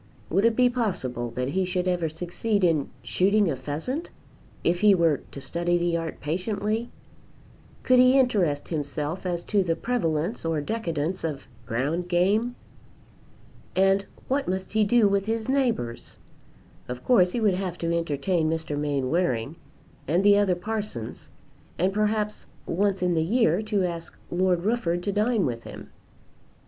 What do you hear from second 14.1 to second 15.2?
what must he do